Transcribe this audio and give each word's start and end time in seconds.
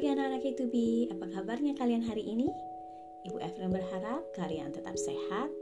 pagi 0.00 0.16
anak-anak 0.16 0.48
apa 1.12 1.26
kabarnya 1.28 1.76
kalian 1.76 2.00
hari 2.00 2.24
ini? 2.24 2.48
Ibu 3.28 3.36
Evelyn 3.36 3.68
berharap 3.68 4.24
kalian 4.32 4.72
tetap 4.72 4.96
sehat, 4.96 5.52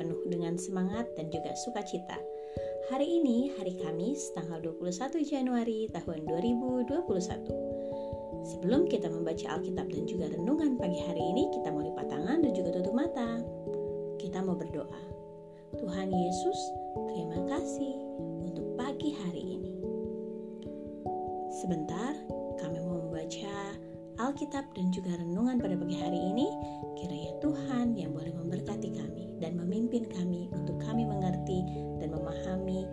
penuh 0.00 0.16
dengan 0.32 0.56
semangat 0.56 1.04
dan 1.12 1.28
juga 1.28 1.52
sukacita. 1.60 2.16
Hari 2.88 3.04
ini 3.04 3.52
hari 3.60 3.76
Kamis 3.76 4.32
tanggal 4.32 4.64
21 4.64 5.12
Januari 5.28 5.92
tahun 5.92 6.24
2021. 6.24 7.04
Sebelum 8.48 8.88
kita 8.88 9.12
membaca 9.12 9.60
Alkitab 9.60 9.84
dan 9.84 10.08
juga 10.08 10.32
renungan 10.32 10.80
pagi 10.80 10.96
hari 10.96 11.20
ini, 11.28 11.52
kita 11.52 11.68
mau 11.68 11.84
lipat 11.84 12.08
tangan 12.08 12.48
dan 12.48 12.52
juga 12.56 12.72
tutup 12.72 12.96
mata. 12.96 13.44
Kita 14.16 14.40
mau 14.40 14.56
berdoa. 14.56 15.04
Tuhan 15.76 16.08
Yesus, 16.08 16.58
terima 17.12 17.44
kasih 17.44 17.92
untuk 18.40 18.72
pagi 18.72 19.12
hari 19.20 19.60
ini. 19.60 19.72
Sebentar, 21.60 22.16
Alkitab 24.22 24.70
dan 24.78 24.94
juga 24.94 25.18
renungan 25.18 25.58
pada 25.58 25.74
pagi 25.74 25.98
hari 25.98 26.14
ini, 26.14 26.46
kiranya 26.94 27.34
Tuhan 27.42 27.98
yang 27.98 28.14
boleh 28.14 28.30
memberkati 28.30 28.94
kami 28.94 29.34
dan 29.42 29.58
memimpin 29.58 30.06
kami 30.06 30.46
untuk 30.54 30.78
kami 30.78 31.02
mengerti 31.02 31.66
dan 31.98 32.14
memahami 32.14 32.86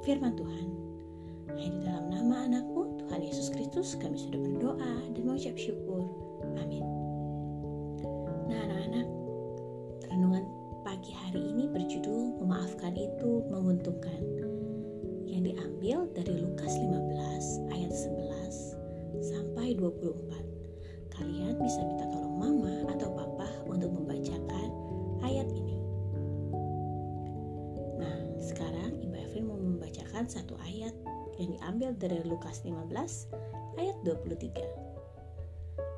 firman 0.00 0.32
Tuhan. 0.32 0.66
Hanya 1.52 1.68
di 1.68 1.80
dalam 1.84 2.04
nama 2.08 2.36
anakmu, 2.48 3.04
Tuhan 3.04 3.20
Yesus 3.20 3.52
Kristus, 3.52 4.00
kami 4.00 4.16
sudah 4.16 4.40
berdoa 4.40 4.92
dan 5.12 5.22
mengucap 5.28 5.60
syukur. 5.60 6.08
Amin. 6.56 6.84
Nah 8.48 8.64
anak-anak, 8.64 9.06
renungan 10.08 10.44
pagi 10.88 11.12
hari 11.12 11.52
ini 11.52 11.68
berjudul 11.68 12.40
Memaafkan 12.40 12.96
itu 12.96 13.44
menguntungkan 13.52 14.20
yang 15.28 15.44
diambil 15.44 16.08
dari 16.16 16.32
Lukas 16.40 16.72
15 16.80 16.88
ayat 16.88 17.73
11 17.73 17.73
sampai 19.74 19.82
24. 19.90 21.14
Kalian 21.14 21.54
bisa 21.62 21.80
minta 21.82 22.06
tolong 22.10 22.38
mama 22.38 22.74
atau 22.94 23.10
papa 23.14 23.48
untuk 23.66 23.90
membacakan 23.90 24.68
ayat 25.22 25.46
ini. 25.50 25.76
Nah, 27.98 28.16
sekarang 28.38 28.98
Ibu 29.02 29.14
Evelyn 29.14 29.46
mau 29.46 29.58
membacakan 29.58 30.26
satu 30.26 30.58
ayat 30.62 30.94
yang 31.38 31.54
diambil 31.58 31.90
dari 31.98 32.20
Lukas 32.26 32.62
15 32.66 33.30
ayat 33.78 33.96
23. 34.02 34.62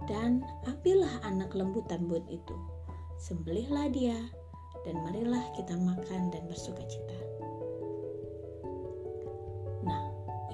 Dan 0.06 0.44
ambillah 0.68 1.18
anak 1.26 1.50
lembu 1.52 1.82
tambun 1.90 2.22
itu, 2.30 2.56
sembelihlah 3.18 3.90
dia, 3.90 4.16
dan 4.86 4.94
marilah 5.02 5.42
kita 5.56 5.74
makan 5.74 6.30
dan 6.30 6.46
bersuka 6.46 6.84
cita. 6.86 7.18
Nah, 9.82 10.02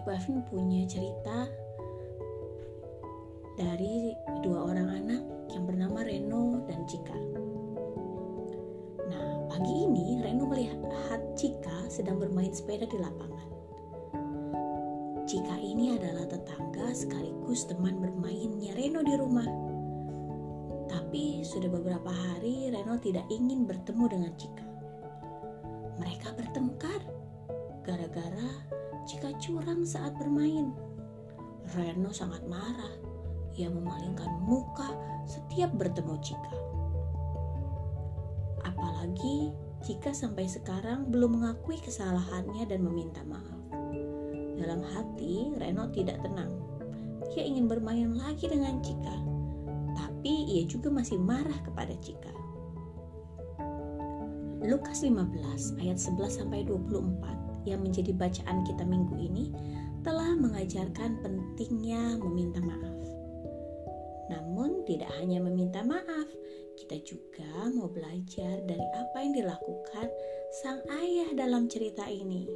Ibu 0.01 0.09
Evelyn 0.09 0.41
punya 0.49 0.89
cerita 0.89 1.53
dari 3.57 4.17
dua 4.41 4.73
orang 4.73 4.89
anak 4.89 5.23
yang 5.53 5.69
bernama 5.69 6.01
Reno 6.05 6.65
dan 6.65 6.89
Cika. 6.89 7.19
Nah, 9.13 9.27
pagi 9.53 9.75
ini 9.85 10.21
Reno 10.25 10.49
melihat 10.49 10.81
Cika 11.37 11.89
sedang 11.89 12.21
bermain 12.21 12.53
sepeda 12.53 12.85
di 12.89 12.97
lapangan. 13.01 13.49
Cika 15.25 15.57
ini 15.61 15.97
adalah 15.97 16.29
tetangga 16.29 16.93
sekaligus 16.93 17.65
teman 17.65 17.99
bermainnya 18.01 18.77
Reno 18.77 19.01
di 19.01 19.15
rumah. 19.17 19.49
Tapi 20.93 21.41
sudah 21.41 21.73
beberapa 21.73 22.13
hari 22.13 22.69
Reno 22.71 23.01
tidak 23.01 23.25
ingin 23.33 23.65
bertemu 23.65 24.05
dengan 24.13 24.33
Cika. 24.37 24.67
Mereka 26.01 26.29
bertengkar 26.37 27.01
gara-gara 27.85 28.51
Cika 29.09 29.35
curang 29.41 29.85
saat 29.85 30.15
bermain. 30.21 30.73
Reno 31.75 32.13
sangat 32.13 32.45
marah 32.45 33.02
ia 33.57 33.69
memalingkan 33.69 34.29
muka 34.45 34.89
setiap 35.29 35.73
bertemu 35.77 36.15
Cika. 36.21 36.55
Apalagi 38.63 39.53
jika 39.83 40.15
sampai 40.15 40.47
sekarang 40.47 41.11
belum 41.11 41.43
mengakui 41.43 41.79
kesalahannya 41.83 42.65
dan 42.71 42.87
meminta 42.87 43.21
maaf. 43.27 43.61
Dalam 44.63 44.87
hati, 44.87 45.51
Reno 45.59 45.91
tidak 45.91 46.23
tenang. 46.23 46.55
Ia 47.35 47.43
ingin 47.43 47.67
bermain 47.67 48.15
lagi 48.15 48.47
dengan 48.47 48.79
Cika, 48.79 49.17
tapi 49.99 50.47
ia 50.47 50.63
juga 50.69 50.93
masih 50.93 51.19
marah 51.19 51.59
kepada 51.67 51.97
Cika. 51.99 52.31
Lukas 54.63 55.03
15 55.03 55.83
ayat 55.83 55.99
11 55.99 56.39
sampai 56.39 56.63
24 56.63 57.67
yang 57.67 57.83
menjadi 57.83 58.15
bacaan 58.15 58.63
kita 58.63 58.87
minggu 58.87 59.19
ini 59.19 59.51
telah 60.07 60.35
mengajarkan 60.39 61.19
pentingnya 61.23 62.19
meminta 62.23 62.63
maaf. 62.63 63.12
Namun, 64.33 64.89
tidak 64.89 65.13
hanya 65.21 65.45
meminta 65.45 65.85
maaf, 65.85 66.29
kita 66.81 66.97
juga 67.05 67.69
mau 67.77 67.93
belajar 67.93 68.65
dari 68.65 68.87
apa 68.97 69.17
yang 69.21 69.37
dilakukan 69.37 70.09
sang 70.65 70.81
ayah 70.89 71.29
dalam 71.37 71.69
cerita 71.69 72.09
ini. 72.09 72.49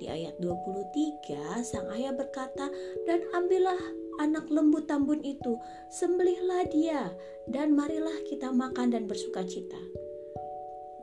Di 0.00 0.08
ayat 0.08 0.40
23, 0.40 1.60
sang 1.60 1.90
ayah 1.92 2.16
berkata, 2.16 2.72
"Dan 3.04 3.20
ambillah 3.36 3.76
anak 4.22 4.48
lembu 4.48 4.80
tambun 4.88 5.20
itu, 5.20 5.60
sembelihlah 5.92 6.64
dia, 6.72 7.12
dan 7.44 7.76
marilah 7.76 8.16
kita 8.24 8.48
makan 8.48 8.96
dan 8.96 9.04
bersuka 9.04 9.44
cita." 9.44 9.76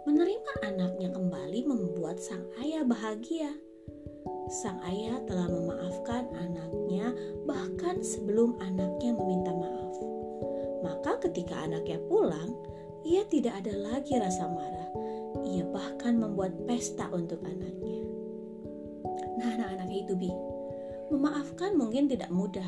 Menerima 0.09 0.65
anaknya 0.65 1.13
kembali 1.13 1.67
membuat 1.67 2.17
sang 2.17 2.47
ayah 2.63 2.81
bahagia. 2.81 3.53
Sang 4.49 4.81
ayah 4.87 5.21
telah 5.29 5.45
memaafkan 5.45 6.31
anaknya, 6.33 7.13
bahkan 7.45 8.01
sebelum 8.01 8.57
anaknya 8.63 9.13
meminta 9.13 9.53
maaf. 9.53 9.76
Maka 10.85 11.17
ketika 11.29 11.65
anaknya 11.65 11.97
pulang, 12.05 12.53
ia 13.07 13.23
tidak 13.29 13.63
ada 13.63 13.73
lagi 13.73 14.17
rasa 14.17 14.45
marah. 14.49 14.91
Ia 15.47 15.63
bahkan 15.69 16.17
membuat 16.17 16.53
pesta 16.67 17.07
untuk 17.13 17.39
anaknya. 17.45 18.03
Nah, 19.37 19.47
anak-anak 19.53 19.89
itu 19.93 20.13
bi, 20.17 20.31
memaafkan 21.13 21.77
mungkin 21.77 22.09
tidak 22.09 22.29
mudah. 22.33 22.67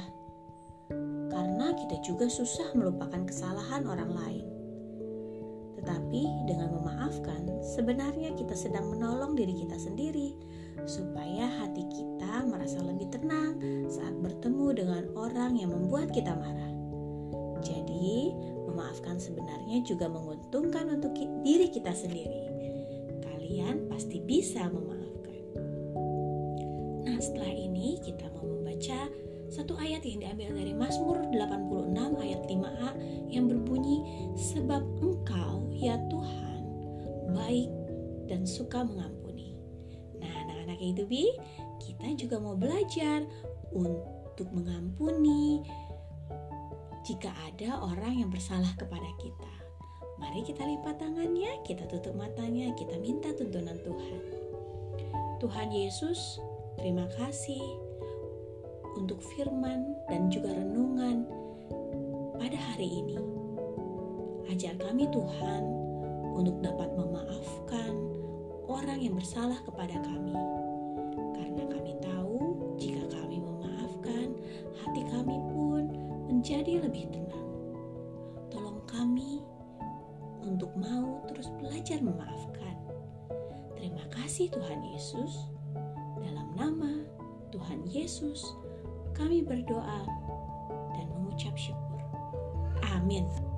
Karena 1.29 1.73
kita 1.73 1.97
juga 2.05 2.29
susah 2.29 2.73
melupakan 2.77 3.25
kesalahan 3.25 3.85
orang 3.85 4.11
lain. 4.13 4.45
Tetapi 5.79 6.23
dengan 6.45 6.75
memaafkan, 6.75 7.63
sebenarnya 7.63 8.35
kita 8.35 8.53
sedang 8.53 8.91
menolong 8.91 9.33
diri 9.33 9.65
kita 9.65 9.79
sendiri 9.79 10.35
supaya 10.85 11.47
hati 11.59 11.87
kita 11.89 12.45
merasa 12.45 12.79
lebih 12.83 13.09
tenang 13.11 13.57
saat 13.89 14.13
bertemu 14.19 14.67
dengan 14.75 15.03
orang 15.15 15.55
yang 15.57 15.71
membuat 15.73 16.11
kita 16.13 16.35
marah. 16.35 16.68
Jadi, 17.61 18.33
memaafkan 18.69 19.19
sebenarnya 19.19 19.83
juga 19.83 20.07
menguntungkan 20.07 20.99
untuk 20.99 21.15
diri 21.43 21.67
kita 21.69 21.91
sendiri. 21.91 22.47
Kalian 23.23 23.89
pasti 23.91 24.23
bisa 24.23 24.67
memaafkan. 24.69 25.43
Nah, 27.05 27.17
setelah 27.19 27.51
ini 27.51 27.99
kita 28.03 28.29
mau 28.35 28.45
membaca 28.45 29.09
satu 29.49 29.73
ayat 29.81 30.05
yang 30.05 30.21
diambil 30.21 30.61
dari 30.61 30.73
Mazmur 30.77 31.25
86 31.33 32.21
ayat 32.21 32.41
5a 32.45 32.89
yang 33.33 33.49
berbunyi 33.49 34.05
sebab 34.37 34.85
Engkau 35.01 35.73
ya 35.73 35.97
Tuhan 36.07 36.61
baik 37.33 37.69
dan 38.29 38.45
suka 38.45 38.85
mengampuni. 38.85 39.57
Nah, 40.21 40.29
anak-anak 40.45 40.79
itu 40.81 41.03
bi, 41.09 41.25
kita 41.81 42.13
juga 42.13 42.37
mau 42.37 42.53
belajar 42.53 43.25
untuk 43.73 44.47
mengampuni, 44.53 45.65
jika 47.09 47.33
ada 47.49 47.81
orang 47.81 48.21
yang 48.21 48.29
bersalah 48.29 48.69
kepada 48.77 49.09
kita. 49.17 49.49
Mari 50.21 50.45
kita 50.45 50.61
lipat 50.61 51.01
tangannya, 51.01 51.57
kita 51.65 51.89
tutup 51.89 52.13
matanya, 52.13 52.69
kita 52.77 53.01
minta 53.01 53.33
tuntunan 53.33 53.73
Tuhan. 53.81 54.21
Tuhan 55.41 55.73
Yesus, 55.73 56.37
terima 56.77 57.09
kasih 57.17 57.65
untuk 58.93 59.17
firman 59.33 59.97
dan 60.05 60.29
juga 60.29 60.53
renungan 60.53 61.25
pada 62.37 62.59
hari 62.61 63.01
ini. 63.01 63.17
Ajar 64.53 64.77
kami 64.77 65.09
Tuhan 65.09 65.65
untuk 66.37 66.61
dapat 66.61 66.93
memaafkan 66.93 67.89
orang 68.69 69.01
yang 69.01 69.17
bersalah 69.17 69.57
kepada 69.65 69.97
kami. 70.05 70.48
Untuk 80.59 80.75
mau 80.75 81.23
terus 81.31 81.47
belajar 81.55 82.03
memaafkan. 82.03 82.75
Terima 83.79 84.03
kasih 84.11 84.51
Tuhan 84.51 84.83
Yesus. 84.91 85.47
Dalam 86.19 86.51
nama 86.51 86.99
Tuhan 87.47 87.87
Yesus, 87.87 88.43
kami 89.15 89.39
berdoa 89.39 90.03
dan 90.99 91.07
mengucap 91.15 91.55
syukur. 91.55 92.03
Amin. 92.91 93.48